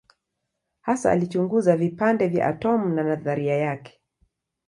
[0.81, 4.01] Hasa alichunguza vipande vya atomu na nadharia yake.